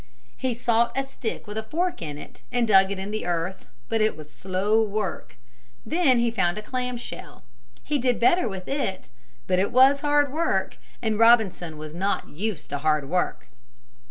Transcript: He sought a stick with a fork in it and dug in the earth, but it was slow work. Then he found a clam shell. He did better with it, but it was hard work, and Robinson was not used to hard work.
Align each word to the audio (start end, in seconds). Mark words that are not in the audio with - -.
He 0.35 0.55
sought 0.55 0.97
a 0.97 1.03
stick 1.03 1.45
with 1.45 1.59
a 1.59 1.69
fork 1.69 2.01
in 2.01 2.17
it 2.17 2.41
and 2.51 2.67
dug 2.67 2.89
in 2.89 3.11
the 3.11 3.27
earth, 3.27 3.67
but 3.87 4.01
it 4.01 4.17
was 4.17 4.33
slow 4.33 4.81
work. 4.81 5.35
Then 5.85 6.17
he 6.17 6.31
found 6.31 6.57
a 6.57 6.63
clam 6.63 6.97
shell. 6.97 7.43
He 7.83 7.99
did 7.99 8.19
better 8.19 8.49
with 8.49 8.67
it, 8.67 9.11
but 9.45 9.59
it 9.59 9.71
was 9.71 10.01
hard 10.01 10.33
work, 10.33 10.77
and 11.03 11.19
Robinson 11.19 11.77
was 11.77 11.93
not 11.93 12.29
used 12.29 12.71
to 12.71 12.79
hard 12.79 13.09
work. 13.11 13.45